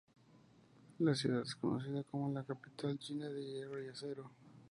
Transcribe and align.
La 0.97 1.13
ciudad 1.13 1.43
es 1.43 1.53
conocida 1.55 2.03
como 2.03 2.33
"la 2.33 2.43
capital 2.43 2.97
China 2.97 3.29
de 3.29 3.45
hierro 3.45 3.83
y 3.85 3.89
acero". 3.89 4.31